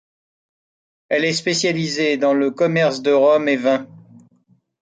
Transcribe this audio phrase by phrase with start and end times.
[1.09, 3.87] Elle est spécialisée dans le commerce de rhums et vins.